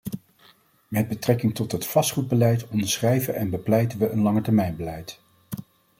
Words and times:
Met 0.87 1.07
betrekking 1.07 1.55
tot 1.55 1.71
het 1.71 1.85
vastgoedbeleid 1.87 2.67
onderschrijven 2.67 3.35
en 3.35 3.49
bepleiten 3.49 3.99
we 3.99 4.09
een 4.09 4.21
langetermijnbeleid. 4.21 5.21